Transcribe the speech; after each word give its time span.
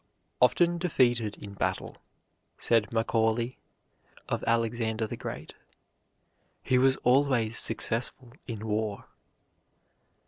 "Often 0.41 0.79
defeated 0.79 1.37
in 1.37 1.53
battle," 1.53 1.95
said 2.57 2.91
Macaulay 2.91 3.59
of 4.27 4.43
Alexander 4.45 5.05
the 5.05 5.15
Great, 5.15 5.53
"he 6.63 6.79
was 6.79 6.97
always 7.05 7.59
successful 7.59 8.33
in 8.47 8.65
war." 8.65 9.05